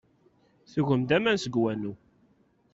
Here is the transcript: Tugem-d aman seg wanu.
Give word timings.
Tugem-d 0.71 1.09
aman 1.17 1.37
seg 1.43 1.53
wanu. 1.61 1.93